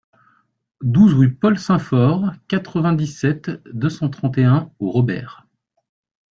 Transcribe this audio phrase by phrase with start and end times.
[0.81, 5.45] douze rue Paul Symphor, quatre-vingt-dix-sept, deux cent trente et un au Robert